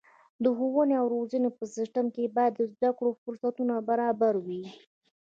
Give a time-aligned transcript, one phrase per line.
[0.43, 4.63] د ښوونې او روزنې په سیستم کې باید د زده کړو فرصتونه برابره وي.